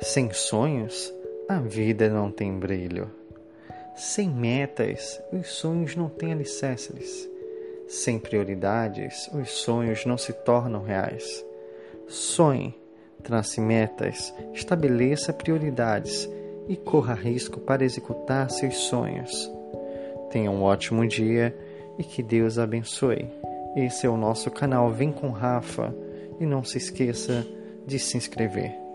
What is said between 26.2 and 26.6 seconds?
e